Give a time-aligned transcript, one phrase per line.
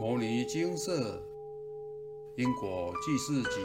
[0.00, 1.22] 摩尼精舍
[2.34, 3.60] 因果记事集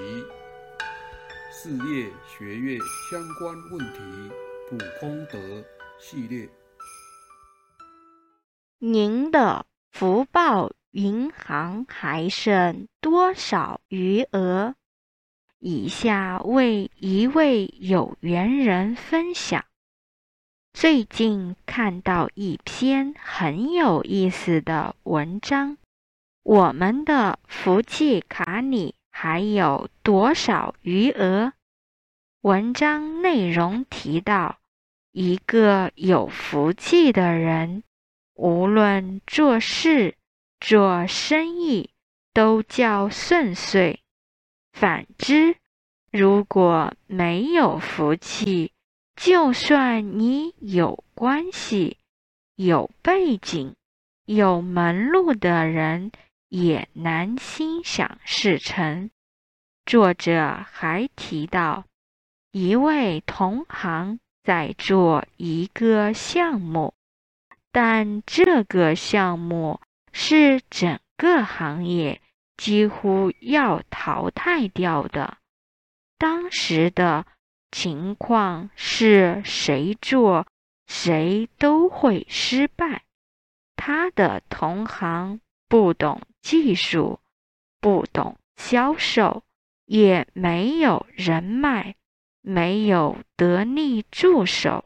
[1.50, 2.78] 事业学业
[3.10, 4.36] 相关问题
[4.68, 5.64] 普空德
[5.98, 6.50] 系列。
[8.80, 14.76] 您的福报银行还剩多少余额？
[15.60, 19.64] 以下为一位有缘人分享。
[20.74, 25.78] 最近看到一篇很有意思的文章。
[26.46, 31.54] 我们的福气卡里还有多少余额？
[32.42, 34.60] 文章内容提到，
[35.12, 37.82] 一个有福气的人，
[38.36, 40.18] 无论做事、
[40.60, 41.90] 做生意，
[42.32, 44.02] 都叫顺遂；
[44.72, 45.56] 反之，
[46.12, 48.72] 如果没有福气，
[49.16, 51.98] 就算你有关系、
[52.56, 53.76] 有背景、
[54.26, 56.12] 有门路的人。
[56.56, 59.10] 也难心想事成。
[59.86, 61.84] 作者还提到，
[62.54, 66.94] 一位同行在做一个项目，
[67.74, 69.82] 但这个项目
[70.14, 72.22] 是整个行业
[72.56, 75.38] 几乎要淘汰掉的。
[76.18, 77.26] 当时的
[77.70, 80.48] 情况是谁做
[80.88, 83.04] 谁都会失败。
[83.76, 86.22] 他的同行不懂。
[86.46, 87.20] 技术
[87.82, 89.44] 不懂销售，
[89.86, 91.96] 也没有人脉，
[92.42, 94.86] 没有得力助手，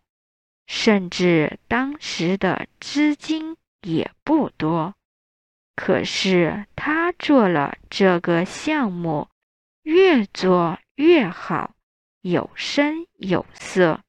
[0.67, 4.95] 甚至当时的资金也不多。
[5.75, 9.27] 可是他做了这个项目，
[9.83, 11.75] 越做越好，
[12.21, 13.99] 有声有色，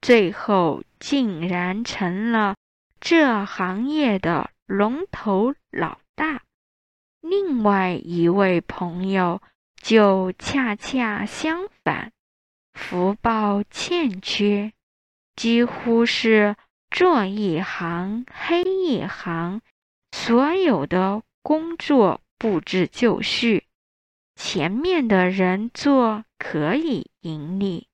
[0.00, 2.56] 最后竟然成了
[3.00, 6.42] 这行业的龙头老大。
[7.26, 9.40] 另外一位朋友
[9.80, 12.12] 就恰恰相反，
[12.74, 14.74] 福报欠缺，
[15.34, 16.54] 几乎是
[16.90, 19.62] 做一行黑一行，
[20.12, 23.64] 所有的工作布置就绪。
[24.36, 27.88] 前面的人做可以盈利，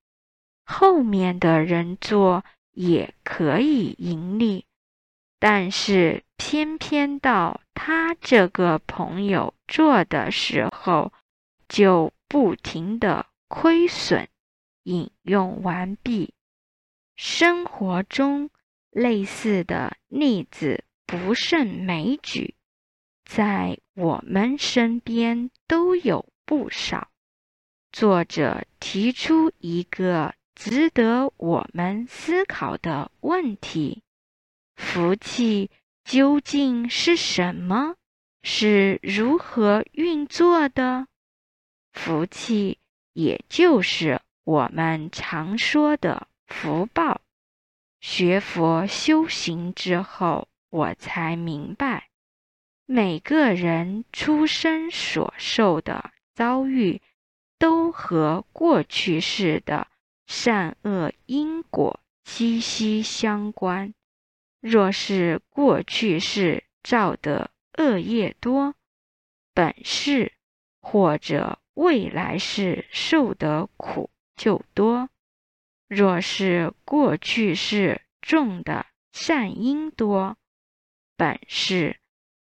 [0.65, 4.65] 后面的人做也可以盈利。
[5.41, 11.13] 但是偏偏到他这个朋友做的时候，
[11.67, 14.29] 就不停的亏损。
[14.85, 16.33] 引用完毕。
[17.17, 18.51] 生活中
[18.91, 22.55] 类似的例子不胜枚举，
[23.25, 27.09] 在我们身边都有不少。
[27.93, 34.03] 作者提出一个值得我们思考的问题。
[34.81, 35.71] 福气
[36.05, 37.97] 究竟是什么？
[38.43, 41.07] 是如何运作的？
[41.93, 42.79] 福气
[43.13, 47.21] 也就是我们常说的福报。
[48.01, 52.09] 学佛修行之后，我才明白，
[52.87, 57.03] 每个人出生所受的遭遇，
[57.59, 59.87] 都和过去世的
[60.27, 63.93] 善恶因果息息相关。
[64.61, 68.75] 若是过去世造的恶业多，
[69.55, 70.33] 本世
[70.83, 75.09] 或者未来世受的苦就多；
[75.89, 80.37] 若是过去世种的善因多，
[81.17, 81.99] 本世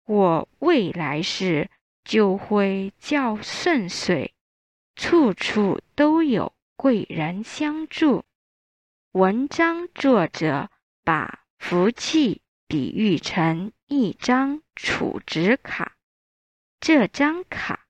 [0.06, 1.70] 或未来世
[2.06, 4.31] 就会较顺遂，
[4.96, 8.24] 处处都有贵人相助。
[9.12, 10.70] 文章作者
[11.04, 11.44] 把。
[11.68, 15.96] 福气比喻成一张储值卡，
[16.80, 17.88] 这张卡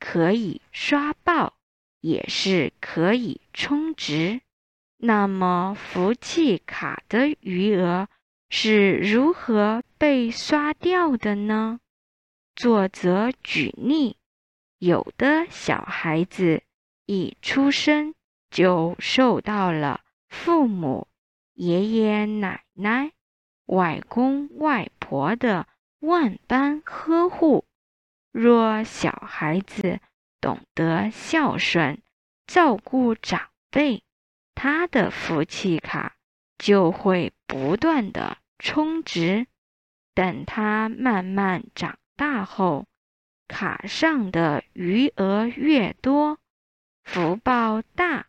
[0.00, 1.56] 可以刷爆，
[2.00, 4.40] 也是可以充值。
[4.96, 8.08] 那么，福气卡的余额
[8.50, 11.78] 是如何被刷掉的呢？
[12.56, 14.16] 作者举例，
[14.78, 16.64] 有的小孩子
[17.06, 18.16] 一出生
[18.50, 21.06] 就受到了父母。
[21.54, 23.12] 爷爷奶奶、
[23.72, 25.66] 外公外婆的
[25.98, 27.64] 万般呵护，
[28.30, 29.98] 若小孩子
[30.42, 32.02] 懂得孝顺、
[32.46, 34.02] 照顾长辈，
[34.54, 36.16] 他的福气卡
[36.58, 39.46] 就会不断的充值。
[40.14, 42.84] 等他慢慢长大后，
[43.48, 46.38] 卡上的余额越多，
[47.04, 48.26] 福报大。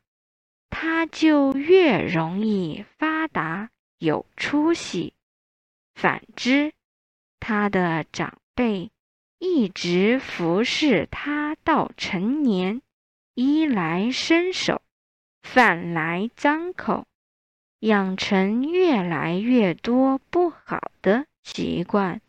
[0.69, 5.13] 他就越容易发达有出息。
[5.93, 6.73] 反之，
[7.39, 8.91] 他的长辈
[9.39, 12.81] 一直服侍他到成年，
[13.35, 14.81] 衣来伸手，
[15.41, 17.05] 饭来张口，
[17.79, 22.21] 养成越来越多不好的习惯，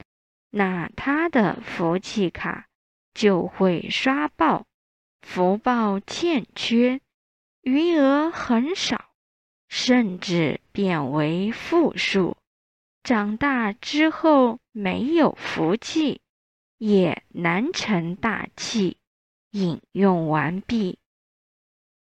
[0.50, 2.66] 那他的福气卡
[3.12, 4.66] 就会刷爆，
[5.22, 7.00] 福报欠缺，
[7.62, 9.10] 余额很少，
[9.68, 12.36] 甚至变为负数。
[13.04, 16.22] 长大之后没有福气，
[16.78, 18.96] 也难成大器。
[19.50, 20.98] 引用完毕。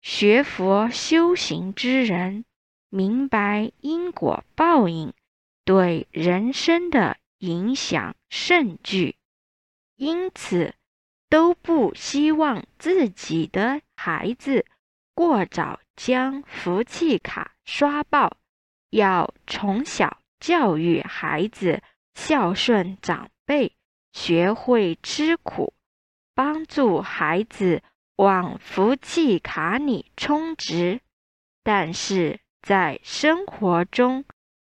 [0.02, 2.44] 学佛修行之人
[2.90, 5.14] 明白因果报应
[5.64, 9.16] 对人生的影响甚巨，
[9.96, 10.74] 因此
[11.30, 14.66] 都不希望自己的孩子
[15.14, 18.36] 过早将福气卡刷爆，
[18.90, 20.19] 要从小。
[20.40, 21.82] 教育孩子
[22.14, 23.76] 孝顺长辈，
[24.12, 25.74] 学会吃苦，
[26.34, 27.82] 帮助孩子
[28.16, 31.00] 往福气卡里充值。
[31.62, 34.24] 但是在生活中，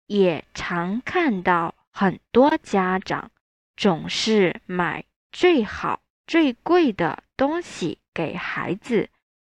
[0.07, 3.31] 也常看到很多家长
[3.77, 9.09] 总是买最好最贵的东西给孩子，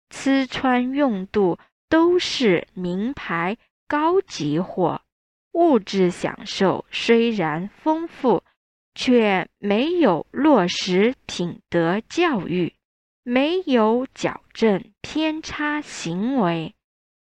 [0.09, 1.57] 吃穿用度
[1.87, 3.57] 都是名牌
[3.87, 5.01] 高级货。
[5.53, 8.43] 物质享受虽然丰富，
[8.95, 12.73] 却没有落实品德教育，
[13.23, 16.73] 没有矫正偏差行为，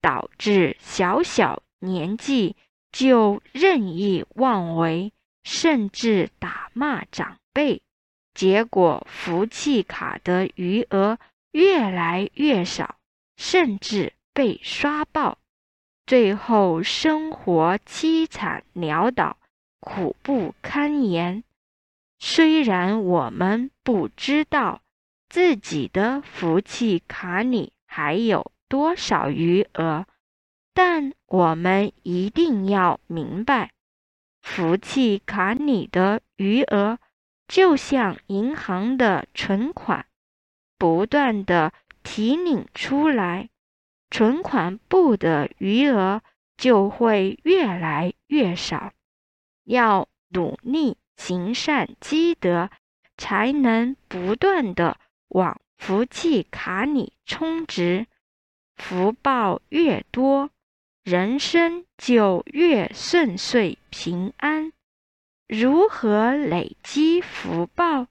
[0.01, 2.57] 导致小小年纪
[2.91, 5.13] 就任意妄为，
[5.45, 7.83] 甚至打骂长辈，
[8.35, 11.19] 结果福气卡的余额
[11.53, 12.97] 越来越少，
[13.37, 15.39] 甚至被刷爆。
[16.09, 19.37] 最后，生活凄惨潦倒，
[19.79, 21.45] 苦不堪言。
[22.19, 24.81] 虽然我们不知道
[25.29, 30.07] 自己的福气卡里还有多少余额，
[30.73, 33.73] 但我们一定要明白，
[34.41, 36.99] 福气卡里的余额
[37.47, 40.07] 就像银行的存款，
[40.79, 43.51] 不断的提领出来。
[44.11, 46.23] 存款簿的余额
[46.57, 48.93] 就会越来越少，
[49.65, 52.71] 要努力行善积德，
[53.17, 58.07] 才能不断的往福气卡里充值。
[58.77, 60.51] 福报越多，
[61.05, 64.73] 人生就越顺遂平安。
[65.47, 68.07] 如何累积福报，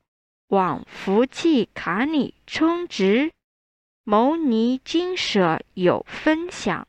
[0.47, 3.31] 往福气卡里充值？
[4.09, 6.88] 牟尼经舍有分享，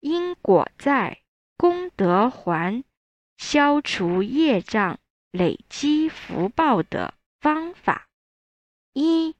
[0.00, 1.20] 因果在，
[1.58, 2.82] 功德还，
[3.36, 4.98] 消除业障，
[5.30, 7.12] 累积福报的
[7.42, 8.08] 方法：
[8.94, 9.36] 一、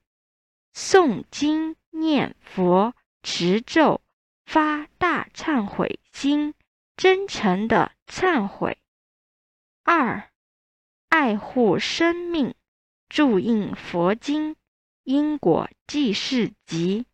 [0.75, 2.93] 诵经念佛
[3.23, 4.01] 持咒，
[4.45, 6.53] 发大忏悔心，
[6.95, 8.77] 真诚的忏悔；
[9.81, 10.29] 二、
[11.09, 12.53] 爱护生命，
[13.09, 14.55] 注印佛经。
[15.07, 17.05] 因果记事集，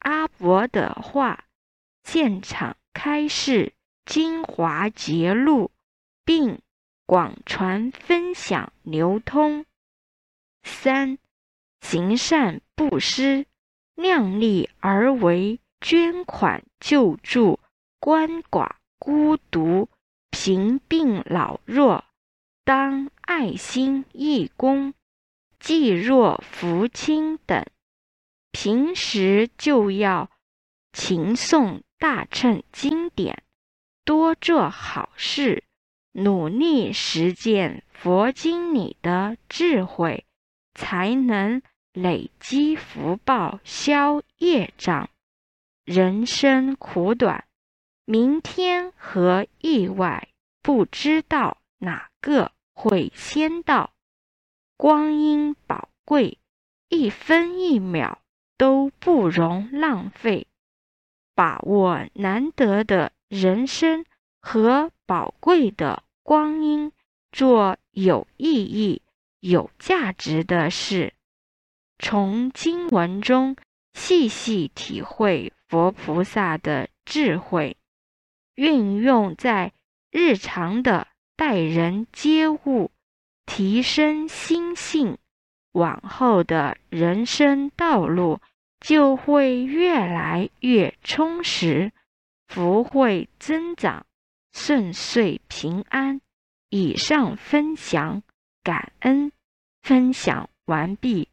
[0.00, 1.46] 阿伯的话，
[2.04, 3.72] 现场开示
[4.04, 5.70] 精华节录，
[6.22, 6.60] 并
[7.06, 9.64] 广传分享流通。
[10.62, 11.16] 三
[11.80, 13.46] 行善布施，
[13.94, 17.58] 量力而为，捐款救助
[18.02, 19.88] 鳏寡孤独、
[20.28, 22.04] 贫病老弱，
[22.66, 24.92] 当爱心义工。
[25.60, 27.64] 济弱扶倾等，
[28.50, 30.30] 平时就要
[30.92, 33.44] 勤诵大乘经典，
[34.04, 35.62] 多做好事，
[36.12, 40.24] 努力实践佛经里的智慧，
[40.74, 41.62] 才能
[41.92, 45.10] 累积福报，消业障。
[45.84, 47.44] 人生苦短，
[48.06, 50.28] 明天和意外
[50.62, 53.92] 不知道哪个会先到。
[54.80, 56.38] 光阴宝贵，
[56.88, 58.22] 一分一秒
[58.56, 60.46] 都不容浪费。
[61.34, 64.06] 把握难得的人生
[64.40, 66.92] 和宝贵的光阴，
[67.30, 69.02] 做有意义、
[69.40, 71.12] 有价值的事。
[71.98, 73.56] 从经文中
[73.92, 77.76] 细细体会佛菩萨的智慧，
[78.54, 79.74] 运用在
[80.10, 81.06] 日常的
[81.36, 82.90] 待人接物。
[83.52, 85.18] 提升心性，
[85.72, 88.40] 往后的人生道路
[88.78, 91.90] 就会越来越充实，
[92.46, 94.06] 福慧增长，
[94.52, 96.20] 顺遂平安。
[96.68, 98.22] 以上分享，
[98.62, 99.32] 感恩
[99.82, 100.48] 分享。
[100.66, 101.28] 完毕。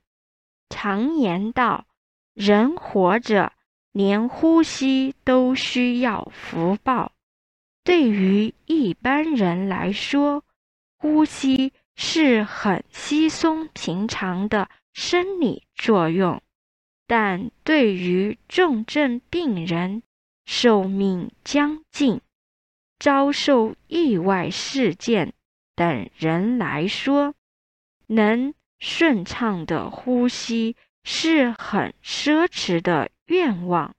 [0.69, 1.85] 常言道
[2.33, 3.53] ：“人活着，
[3.91, 7.11] 连呼吸都需要福报。”
[7.85, 10.43] 对于一般人来说，
[10.97, 16.39] 呼吸是很稀松平常的生理作用；
[17.07, 20.03] 但对于重症病人、
[20.45, 22.21] 寿命将近、
[22.99, 25.33] 遭受意外事件
[25.75, 27.33] 等人来说，
[28.05, 33.95] 能顺畅的呼吸是很奢侈的愿望。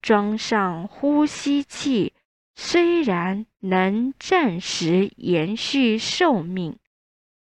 [0.00, 2.14] 装上呼吸器。
[2.58, 6.78] 虽然能暂时延续寿命，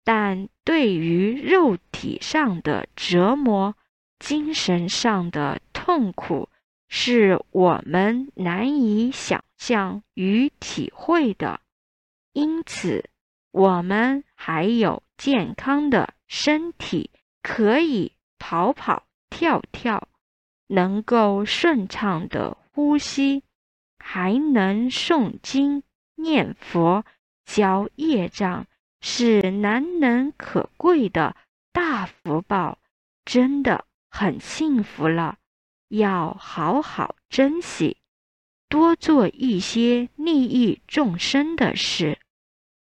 [0.05, 3.75] 但对于肉体上的折磨、
[4.19, 6.49] 精神上的痛苦，
[6.89, 11.61] 是我们难以想象与体会的。
[12.33, 13.09] 因此，
[13.51, 17.11] 我们还有健康的身体，
[17.43, 20.09] 可以跑跑跳跳，
[20.67, 23.43] 能够顺畅的呼吸。
[24.05, 25.85] 还能诵经、
[26.17, 27.05] 念佛、
[27.47, 28.67] 消业障，
[29.03, 31.37] 是难能可贵的
[31.73, 32.79] 大福报，
[33.25, 35.37] 真的很幸福了。
[35.89, 37.99] 要好好珍惜，
[38.69, 42.19] 多做一些利益众生的事。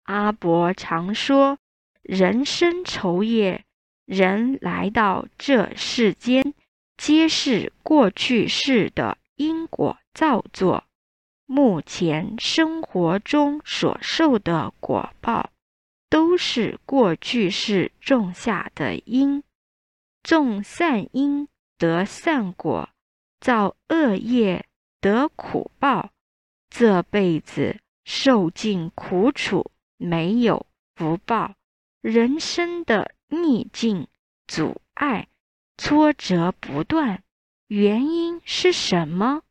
[0.03, 1.57] 阿伯常说
[2.03, 3.63] ：“人生愁业，
[4.05, 6.53] 人来到这世间，
[6.97, 10.83] 皆是过去世的因果造作。”
[11.47, 15.49] 目前生活中所受的果报，
[16.13, 19.41] 都是过去世种下的因。
[20.21, 21.47] 种善因
[21.79, 22.87] 得善果，
[23.39, 24.67] 造恶业
[25.01, 26.11] 得苦报。
[26.69, 31.55] 这辈子受尽苦楚，没有福报。
[32.01, 34.07] 人生的逆境、
[34.45, 35.27] 阻碍、
[35.79, 37.23] 挫折不断，
[37.65, 39.41] 原因是什么？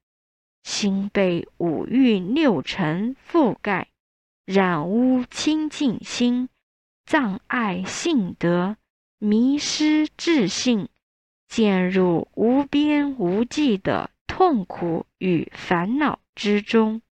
[0.62, 3.88] 心被五欲六尘覆盖，
[4.45, 6.49] 染污清净心，
[7.12, 8.78] 障碍性德，
[9.19, 10.88] 迷失自信，
[11.47, 17.02] 陷入无边无际的痛苦与烦恼之中。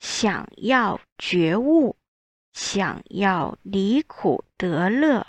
[0.00, 1.94] 想要觉悟，
[2.54, 5.24] 想要离苦得乐，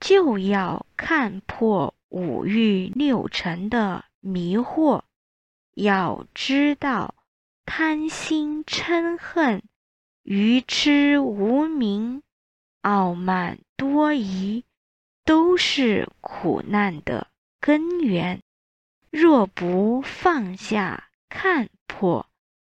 [0.00, 5.02] 就要看破五欲六尘的迷惑。
[5.74, 7.14] 要知道，
[7.64, 9.62] 贪心嗔恨、
[10.24, 12.24] 愚痴无明、
[12.84, 14.62] 傲慢多疑，
[15.24, 18.42] 都是苦难的根源。
[19.10, 22.28] 若不放下看破，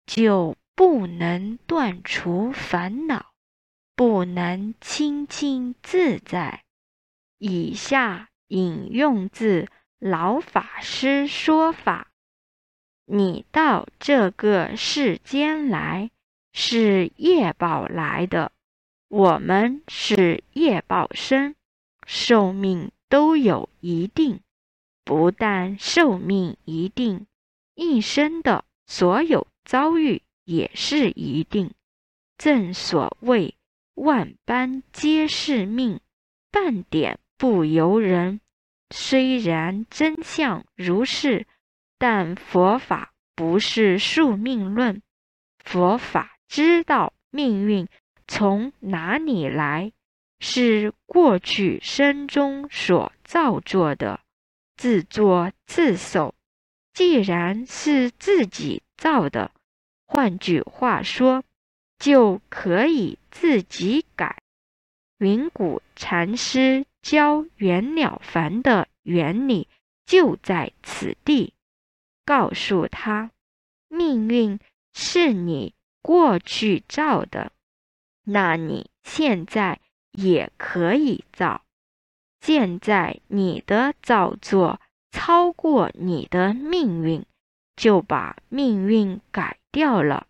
[0.06, 3.32] 就不能断除烦恼，
[3.96, 6.62] 不能清净自在。
[7.38, 9.66] 以下引用自
[9.98, 12.12] 老法师说法。
[13.06, 16.12] 你到这个世间来
[16.52, 18.52] 是业报来的，
[19.08, 21.54] 我们是业报生，
[22.06, 24.40] 寿命都有一定，
[25.04, 27.26] 不但寿命一定，
[27.74, 31.72] 一生的所有遭遇也是一定。
[32.36, 33.54] 正所谓
[33.94, 36.00] 万般皆是命，
[36.50, 38.40] 半点不由人。
[38.90, 41.46] 虽然真相如是。
[41.98, 45.00] 但佛法不是宿命论，
[45.64, 47.88] 佛法知道命运
[48.26, 49.92] 从哪里来，
[50.40, 54.20] 是过去生中所造作的，
[54.76, 56.34] 自作自受。
[56.92, 59.50] 既然是自己造的，
[60.06, 61.44] 换句话说，
[61.98, 64.38] 就可以自己改。
[65.18, 69.68] 云谷禅师教袁了凡的原理
[70.04, 71.54] 就在此地。
[72.24, 73.30] 告诉他，
[73.88, 74.58] 命运
[74.94, 77.52] 是你过去造的，
[78.28, 79.80] 那你现在
[80.10, 81.62] 也可以造。
[82.40, 84.80] 现在你的造作
[85.10, 87.24] 超过你的命运，
[87.76, 90.26] 就把命运改掉了。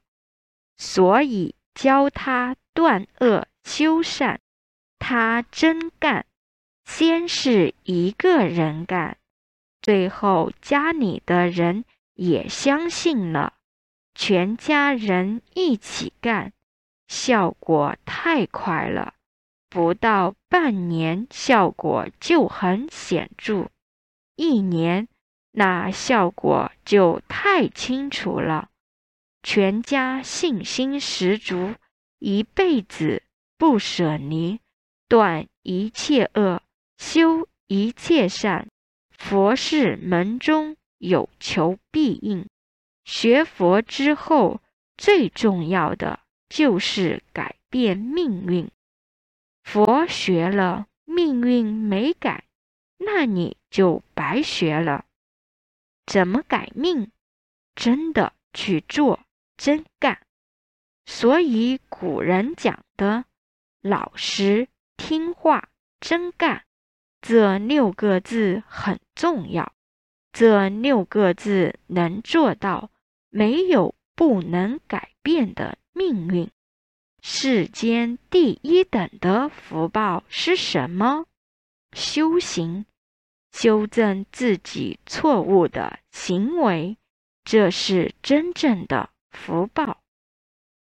[0.76, 4.40] 所以教他断恶修善，
[4.98, 6.26] 他真干。
[6.84, 9.16] 先是一个人干。
[9.80, 11.84] 最后，家里的人
[12.14, 13.54] 也相信了，
[14.14, 16.52] 全家人一起干，
[17.08, 19.14] 效果太快了，
[19.68, 23.68] 不到半年，效果就很显著；
[24.34, 25.08] 一年，
[25.52, 28.70] 那效果就太清楚了，
[29.42, 31.74] 全家信心十足，
[32.18, 33.22] 一辈子
[33.56, 34.60] 不舍离，
[35.08, 36.62] 断一切恶，
[36.98, 38.68] 修一切善，
[39.10, 42.46] 佛事门中有求必应。
[43.04, 44.60] 学佛之后，
[44.96, 48.70] 最重要的就是改变命运。
[49.62, 52.44] 佛学了，命运没改，
[52.98, 55.04] 那你就白学了。
[56.06, 57.10] 怎么改命？
[57.74, 59.20] 真的去做，
[59.56, 60.20] 真干。
[61.04, 63.24] 所以古人讲的
[63.82, 65.68] “老实、听话、
[66.00, 66.64] 真干”
[67.20, 69.72] 这六个字很重要。
[70.32, 72.90] 这六个字能做到，
[73.30, 76.50] 没有不能改变的命运。
[77.22, 81.24] 世间第一等的福报是什么？
[81.92, 82.84] 修行，
[83.50, 86.98] 修正自己错误的行为，
[87.44, 90.02] 这是真正的福报。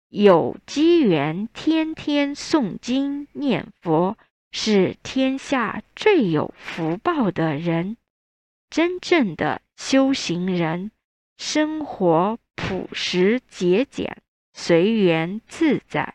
[0.09, 4.19] 有机缘天天诵经念佛，
[4.51, 7.97] 是天下最有福报的人。
[8.69, 10.91] 真正的修行人，
[11.39, 14.21] 生活朴实节俭，
[14.59, 16.15] 随缘自在。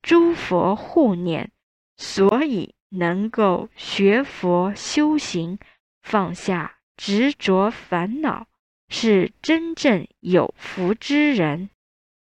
[0.00, 1.50] 诸佛护念，
[1.96, 5.58] 所以能够学佛修行，
[6.00, 8.46] 放下执着烦恼，
[8.88, 11.68] 是真正有福之人。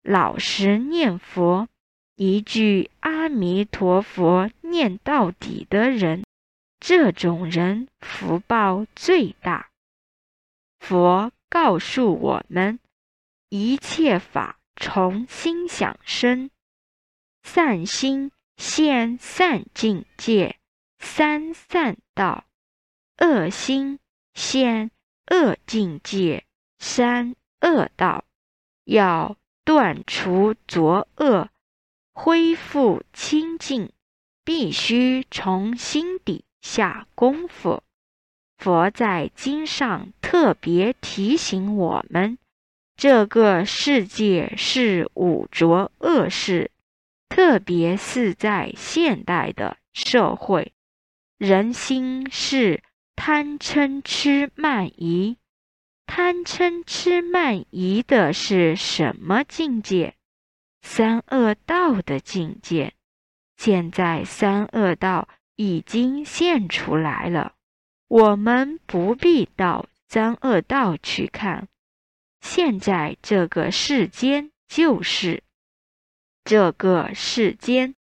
[0.02, 1.66] 老实念佛，
[2.14, 6.24] 一句阿弥陀佛念到底的人，
[6.78, 9.70] 这种人福报最大。
[10.78, 12.78] 佛告诉我们，
[13.48, 16.50] 一切法从心想生。
[17.42, 20.58] 善心现善境界，
[20.98, 22.44] 三善道；
[23.18, 23.98] 恶心
[24.34, 24.90] 现
[25.30, 26.44] 恶境界，
[26.78, 28.24] 三恶道。
[28.84, 31.48] 要断除浊恶，
[32.12, 33.92] 恢复清净，
[34.44, 37.82] 必须从心底下功夫。
[38.58, 42.38] 佛在经上特别提醒我们：
[42.96, 46.70] 这个世界是五浊恶世。
[47.28, 50.72] 特别是在现代的社会，
[51.36, 52.80] 人心是
[53.16, 55.36] 贪嗔痴慢疑。
[56.06, 60.14] 贪嗔痴慢疑的是什么境界？
[60.82, 62.92] 三恶道的境界。
[63.56, 65.26] 现在三恶道
[65.56, 67.54] 已经现出来了，
[68.06, 71.66] 我们不必到三恶道去看。
[72.44, 75.42] 现在这个世间就是。
[76.44, 77.94] 这个世间，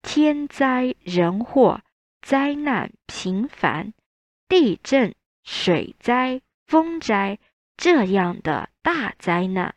[0.00, 1.82] 天灾人祸、
[2.22, 3.92] 灾难频繁，
[4.48, 7.38] 地震、水灾、风灾
[7.76, 9.74] 这样的大灾难，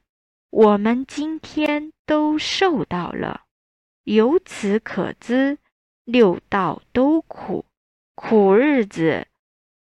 [0.51, 3.41] 我们今天都受到了。
[4.05, 5.57] 由此可知，
[6.05, 7.65] 六道都苦，
[8.15, 9.27] 苦日子，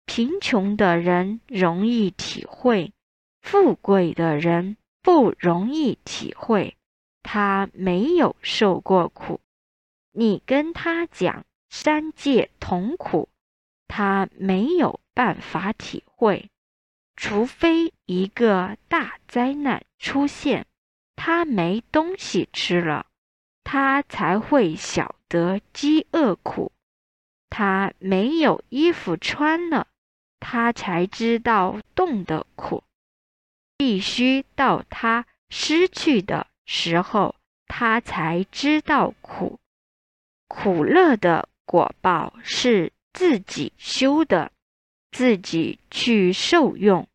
[0.06, 2.94] 贫穷的人容易体会，
[3.44, 6.76] 富贵的人不容易体会。
[7.22, 9.40] 他没有受过苦，
[10.12, 13.30] 你跟他讲三界同苦，
[13.88, 16.50] 他没有办法体会。
[17.16, 20.66] 除非一个大灾难出现，
[21.16, 23.06] 他没东西吃了，
[23.64, 26.72] 他才会晓得饥饿苦；
[27.50, 29.88] 他没有衣服穿了，
[30.40, 32.84] 他才知道冻的苦。
[33.78, 36.48] 必须到他失去的。
[36.66, 37.36] 时候，
[37.68, 39.60] 他才知道苦，
[40.48, 44.54] 苦乐的果报是自己修的，
[45.12, 47.06] 自己去受用，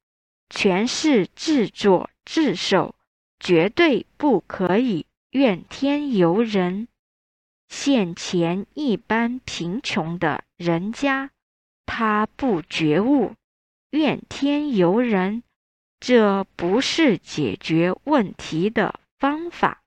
[0.50, 2.94] 全是自作自受，
[3.40, 6.88] 绝对不可以怨天尤人。
[7.70, 11.30] 现前一般贫穷的人家，
[11.86, 13.32] 他不觉悟，
[13.90, 15.42] 怨天尤人，
[16.00, 18.98] 这不是解决问题的。
[19.18, 19.82] 方法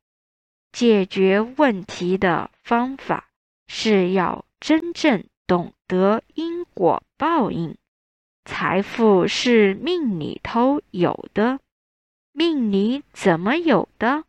[0.74, 3.30] 解决问题的方法
[3.66, 7.78] 是要真正懂得因果报应。
[8.44, 11.62] 财富是命里头有的，
[12.34, 14.26] 命里怎么有的？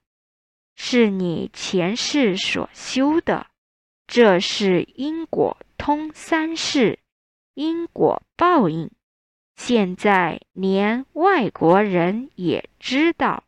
[0.76, 3.48] 是你前世所修的。
[4.06, 7.00] 这是因果通三世，
[7.54, 8.88] 因果报应。
[9.64, 13.44] 现在连外国人也知道。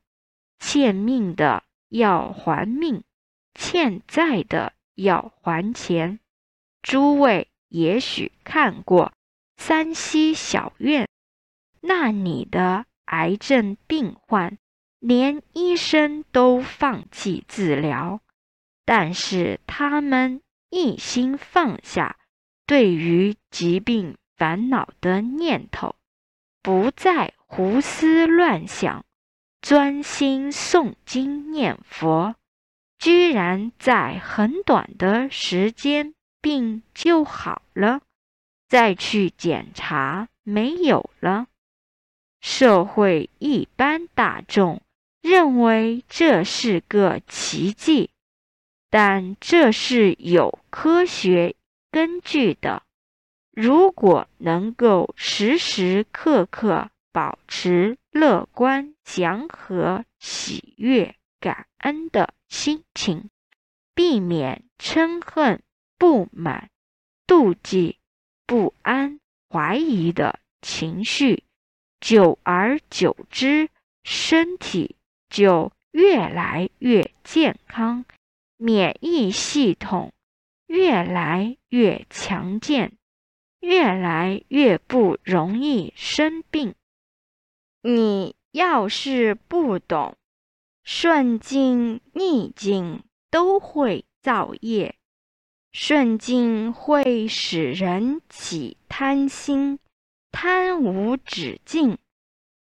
[0.61, 3.03] 欠命的要还命，
[3.53, 6.21] 欠债的要还钱。
[6.83, 9.13] 诸位也许看过
[9.57, 11.09] 山西小院，
[11.81, 14.57] 那里的癌症病患，
[15.01, 18.21] 连医生都放弃治疗，
[18.85, 22.17] 但是他们一心放下，
[22.67, 25.97] 对于疾病烦恼的念头，
[26.65, 29.05] 不再胡思乱想，
[29.61, 32.37] 专心诵经念佛，
[32.99, 38.01] 居然在很短的时间病就好了。
[38.67, 41.49] 再去检查，没有了。
[42.41, 44.81] 社会一般大众
[45.21, 48.09] 认为这是个奇迹，
[48.89, 51.57] 但这是有科学
[51.91, 52.83] 根据的。
[53.57, 63.31] 如果能够时时刻刻保持乐观、祥和、喜悦、感恩的心情，
[63.95, 65.63] 避免嗔恨、
[65.99, 66.69] 不满、
[67.29, 67.99] 妒忌、
[68.45, 71.45] 不安、怀疑的情绪。
[72.01, 73.69] 久而久之，
[74.03, 74.97] 身体
[75.31, 78.05] 就越来越健康，
[78.57, 80.13] 免疫系统
[80.67, 82.99] 越来越强健，
[83.65, 86.75] 越来越不容易生病。
[87.81, 90.17] 你要是不懂，
[90.83, 94.95] 顺境逆境都会造业，
[95.73, 99.79] 顺境会使人起贪心。
[100.31, 101.97] 贪无止境，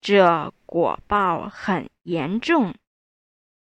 [0.01, 2.73] 这果报很严重；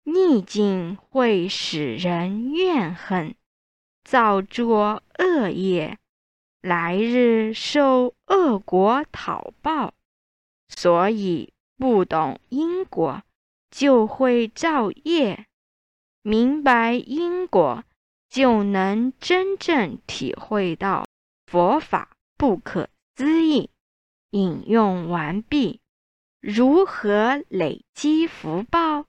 [0.03, 3.35] 逆境会使人怨恨，
[4.03, 5.97] 造作恶业，
[6.65, 9.93] 来日受恶果讨报。
[10.67, 13.21] 所以，不懂因果，
[13.69, 15.45] 就会造业；
[16.23, 17.83] 明白因果，
[18.27, 21.05] 就能真正体会到
[21.45, 23.69] 佛法不可思议。
[24.31, 25.81] 引用完毕。
[26.41, 29.05] 如何累积福报？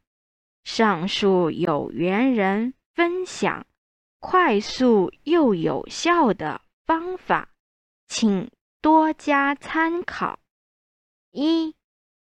[0.65, 3.67] 上述有缘人分享
[4.21, 7.49] 快速又有效的方法，
[8.07, 8.49] 请
[8.81, 10.39] 多加参考。
[11.33, 11.75] 一、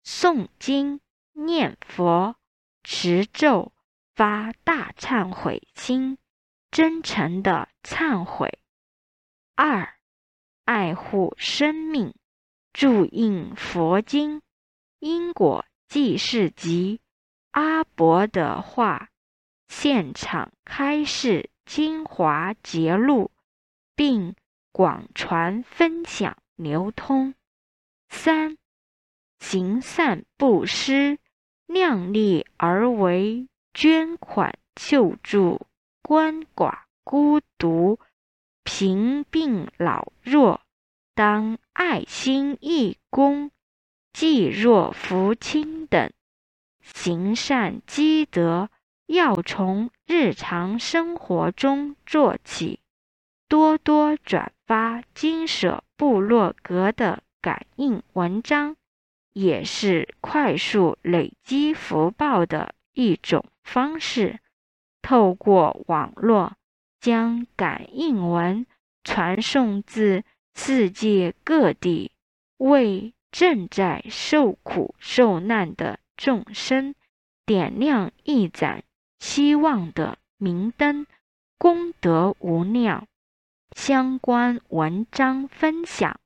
[0.02, 1.00] 诵经、
[1.34, 2.36] 念佛、
[2.82, 3.74] 持咒，
[4.14, 6.16] 发大忏悔心，
[6.70, 8.58] 真诚的忏悔。
[9.54, 9.94] 二、
[10.64, 12.14] 爱护生命。
[12.72, 14.40] 注印佛经、
[14.98, 17.00] 因果记事集、
[17.50, 19.10] 阿伯的话，
[19.68, 23.30] 现场开示精华节录，
[23.94, 24.36] 并
[24.76, 27.32] 广传分享流通。
[28.10, 28.58] 三、
[29.38, 31.18] 行善布施，
[31.64, 35.62] 量力而为，捐款救助
[36.02, 37.98] 鳏寡孤独、
[38.64, 40.60] 贫病老弱。
[41.14, 43.50] 当爱心义工、
[44.12, 46.12] 济弱扶倾等
[46.82, 48.68] 行善积德，
[49.06, 52.80] 要从日常生活中做起，
[53.48, 58.76] 多多转发金舍部落格的感应文章，
[59.32, 64.40] 也是快速累积福报的一种方式。
[65.02, 66.56] 透过网络，
[67.00, 68.66] 将感应文
[69.04, 70.24] 传送至。
[70.58, 72.12] 世界各地
[72.56, 76.94] 为正在受苦受难的众生
[77.44, 78.82] 点亮一盏
[79.20, 81.06] 希望的明灯，
[81.58, 83.06] 功德无量。
[83.76, 86.18] 相关文章分享，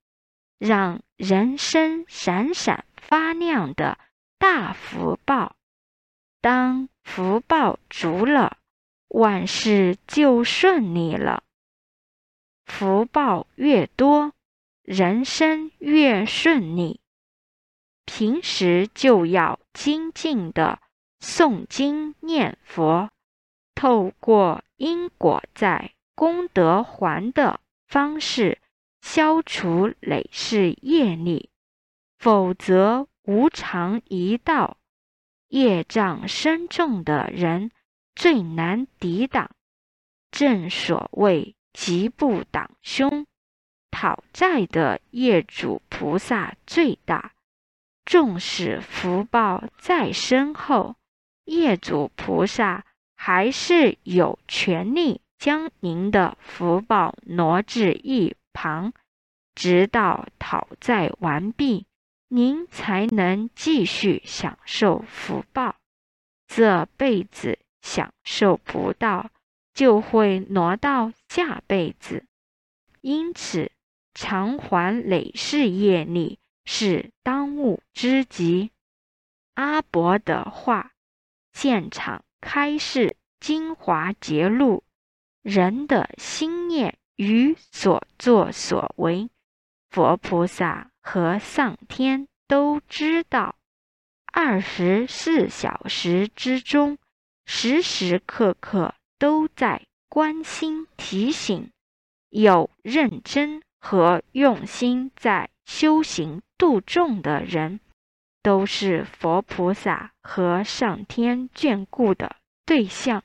[0.57, 3.99] 让人生闪闪发亮的
[4.39, 5.57] 大福报。
[6.41, 8.59] 当福报足了，
[9.09, 11.43] 万事就顺利了。
[12.67, 14.33] 福报越多，
[14.83, 17.01] 人生越顺利。
[18.07, 20.79] 平时就要精进的
[21.21, 23.11] 诵经念佛，
[23.75, 28.59] 透过因果在、功德还的方式
[29.01, 31.49] 消除累世业力，
[32.19, 34.77] 否则无常一道，
[35.49, 37.71] 业障深重的人
[38.15, 39.51] 最难抵挡。
[40.31, 41.57] 正所谓。
[41.73, 43.27] 吉不挡凶，
[43.91, 47.33] 讨债的业主菩萨最大。
[48.05, 50.97] 纵使福报再深厚，
[51.45, 58.93] 业主菩萨还是有权利将您的福报挪至一旁，
[59.57, 61.87] 直到讨债完毕，
[62.29, 65.75] 您才能继续享受福报。
[66.47, 69.31] 这辈子享受不到。
[69.73, 72.27] 就会挪到下辈子，
[73.01, 73.71] 因此
[74.13, 78.73] 偿还累世业力是当务之急。
[79.55, 80.91] 阿伯的话，
[81.55, 84.83] 现场开示精华节录：
[85.43, 89.31] 人的心念与所作所为，
[89.91, 93.57] 佛菩萨和上天都知道，
[94.33, 96.99] 二十四小时之中，
[97.47, 101.71] 时时刻刻都在关心提醒。
[102.29, 107.81] 有认真和用心在修行度众的人，
[108.43, 113.25] 都是佛菩萨和上天眷顾的对象。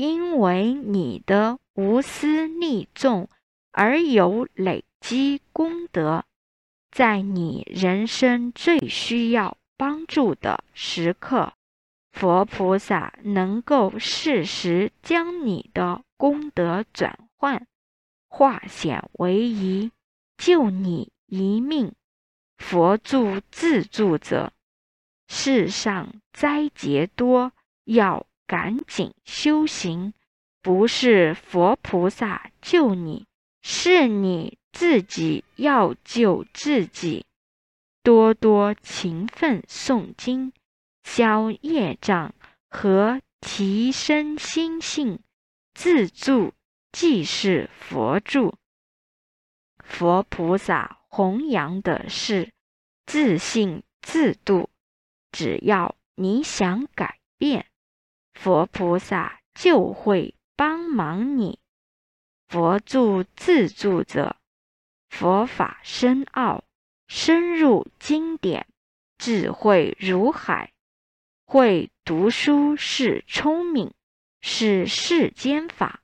[0.00, 3.28] 因为你的无私利众
[3.70, 6.24] 而有累积功德，
[6.90, 11.52] 在你人生最需要帮助的时刻，
[12.12, 17.66] 佛菩萨能够适时将你的功德转换。
[18.26, 19.90] 化险为夷，
[20.38, 21.92] 救你一命。
[22.56, 24.54] 佛助自助者，
[25.28, 27.52] 世上灾劫多，
[27.84, 30.12] 要赶紧修行。
[30.60, 33.24] 不是佛菩萨救你，
[33.62, 37.24] 是你自己要救自己。
[38.02, 40.52] 多多勤奋诵经，
[41.04, 42.34] 消业障
[42.68, 45.20] 和提升心性，
[45.74, 46.52] 自助。
[46.90, 48.56] 即是佛助，
[49.78, 52.50] 佛菩萨弘扬的是
[53.06, 54.68] 自信自度。
[55.30, 57.19] 只要你想改，
[58.42, 61.58] 佛菩萨就会帮忙你。
[62.48, 64.34] 佛助自助者，
[65.10, 66.64] 佛法深奥，
[67.06, 68.66] 深入经典，
[69.18, 70.72] 智慧如海。
[71.44, 73.92] 会读书是聪明，
[74.40, 76.00] 是世间法。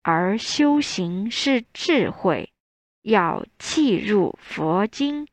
[0.00, 2.54] 而修行是智慧，
[3.02, 5.28] 要契入佛经，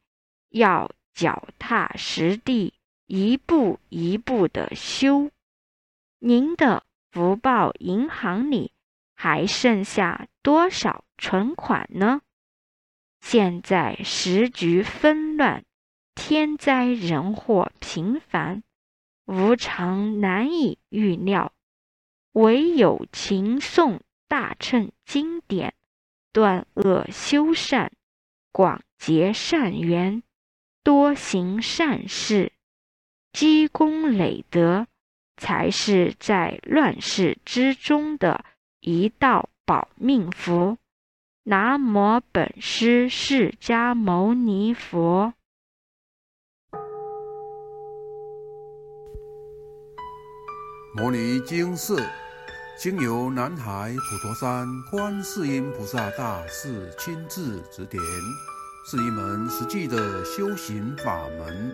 [0.50, 2.74] 要脚踏实地，
[3.06, 5.32] 一步一步的修。
[6.26, 8.72] 您的福报银行里
[9.14, 12.22] 还剩下多少存款呢？
[13.20, 15.66] 现在时局纷乱，
[16.16, 18.64] 天灾人祸频繁，
[19.26, 21.52] 无常难以预料，
[22.32, 24.00] 唯有勤诵。
[24.30, 25.74] 大乘经典，
[26.32, 27.92] 断恶修善，
[28.54, 30.24] 广结善缘，
[30.84, 32.54] 多行善事，
[33.34, 34.88] 积功累德，
[35.38, 38.46] 才是在乱世之中的
[38.80, 40.78] 一道保命符。
[41.44, 45.34] 南无本师释迦牟尼佛。
[50.96, 51.96] 摩尼经是。
[52.76, 58.02] 经由南海普陀山观世音菩萨大士亲自指点，
[58.90, 61.74] 是一门实际的修行法门，